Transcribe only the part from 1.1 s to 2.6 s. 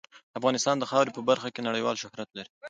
په برخه کې نړیوال شهرت لري.